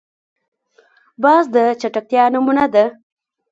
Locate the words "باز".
1.23-1.43